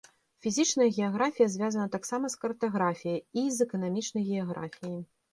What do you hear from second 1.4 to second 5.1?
звязана таксама з картаграфіяй і з эканамічнай геаграфіяй.